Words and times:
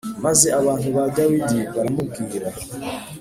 Maze 0.25 0.47
abantu 0.59 0.87
ba 0.95 1.03
Dawidi 1.15 1.57
baramubwira 1.73 2.47